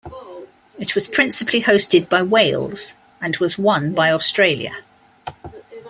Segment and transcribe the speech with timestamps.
[0.79, 4.75] It was principally hosted by Wales, and was won by Australia.